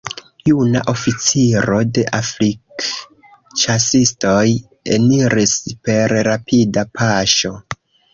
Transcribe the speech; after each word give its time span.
Juna 0.49 0.79
oficiro 0.91 1.75
de 1.97 2.05
Afrikĉasistoj 2.19 4.47
eniris 4.95 5.53
per 5.89 6.15
rapida 6.29 6.85
paŝo. 7.01 7.53